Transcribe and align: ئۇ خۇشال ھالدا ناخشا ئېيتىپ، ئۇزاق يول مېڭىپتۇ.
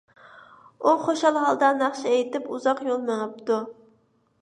ئۇ 0.83 0.93
خۇشال 1.03 1.37
ھالدا 1.45 1.71
ناخشا 1.83 2.09
ئېيتىپ، 2.17 2.51
ئۇزاق 2.57 2.85
يول 2.91 3.09
مېڭىپتۇ. 3.11 3.65